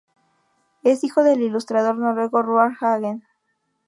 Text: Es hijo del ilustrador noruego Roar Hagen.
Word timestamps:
Es 0.81 1.03
hijo 1.03 1.23
del 1.23 1.43
ilustrador 1.43 1.95
noruego 1.95 2.41
Roar 2.41 2.71
Hagen. 2.81 3.23